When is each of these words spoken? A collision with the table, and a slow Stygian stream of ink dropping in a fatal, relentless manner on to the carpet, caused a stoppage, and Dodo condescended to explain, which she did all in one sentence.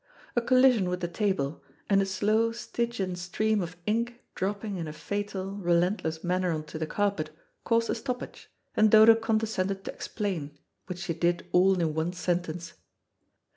A 0.35 0.41
collision 0.41 0.89
with 0.89 1.01
the 1.01 1.07
table, 1.07 1.61
and 1.87 2.01
a 2.01 2.07
slow 2.07 2.51
Stygian 2.51 3.15
stream 3.15 3.61
of 3.61 3.77
ink 3.85 4.23
dropping 4.33 4.77
in 4.77 4.87
a 4.87 4.93
fatal, 4.93 5.51
relentless 5.51 6.23
manner 6.23 6.51
on 6.51 6.63
to 6.63 6.79
the 6.79 6.87
carpet, 6.87 7.29
caused 7.65 7.87
a 7.87 7.93
stoppage, 7.93 8.49
and 8.75 8.89
Dodo 8.89 9.13
condescended 9.13 9.83
to 9.85 9.93
explain, 9.93 10.57
which 10.87 10.97
she 10.97 11.13
did 11.13 11.45
all 11.51 11.79
in 11.79 11.93
one 11.93 12.13
sentence. 12.13 12.73